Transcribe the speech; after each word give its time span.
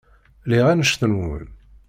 Lliɣ 0.45 0.65
annect-nwen. 0.71 1.45